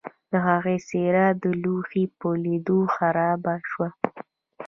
[0.31, 3.89] د هغه څیره د لوحې په لیدلو خرابه شوه